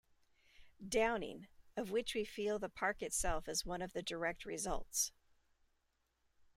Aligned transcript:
Downing, 0.89 1.47
of 1.77 1.91
which 1.91 2.15
we 2.15 2.25
feel 2.25 2.57
the 2.57 2.69
Park 2.69 3.03
itself 3.03 3.47
is 3.47 3.67
one 3.67 3.83
of 3.83 3.93
the 3.93 4.01
direct 4.01 4.45
results. 4.45 5.11